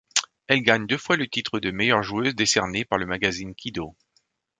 [0.47, 3.95] Elle gagne deux fois le titre de meilleure joueuse décerné par le magazine Kido.